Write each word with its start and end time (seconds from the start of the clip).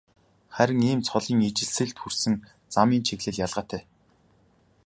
Харин 0.55 0.81
ийм 0.89 0.99
цолын 1.07 1.39
ижилсэлд 1.47 1.95
хүрсэн 1.99 2.35
замын 2.73 3.01
чиглэл 3.07 3.41
ялгаатай. 3.45 3.81